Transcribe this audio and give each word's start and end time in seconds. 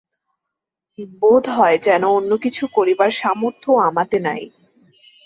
বোধ 1.21 1.43
হয় 1.57 1.77
যেন 1.79 2.03
অন্য 2.17 2.31
কিছু 2.43 2.63
করিবার 2.75 3.11
সামর্থ্যও 3.19 3.77
আমাতে 3.89 4.17
নাই। 4.27 4.43